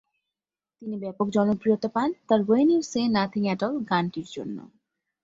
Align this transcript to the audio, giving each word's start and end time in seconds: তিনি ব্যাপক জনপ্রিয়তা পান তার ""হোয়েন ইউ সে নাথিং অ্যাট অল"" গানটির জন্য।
তিনি 0.75 0.95
ব্যাপক 0.97 1.27
জনপ্রিয়তা 1.29 1.89
পান 1.95 2.09
তার 2.27 2.39
""হোয়েন 2.43 2.67
ইউ 2.71 2.81
সে 2.83 3.01
নাথিং 3.15 3.43
অ্যাট 3.45 3.61
অল"" 3.63 3.75
গানটির 3.89 4.27
জন্য। 4.35 4.57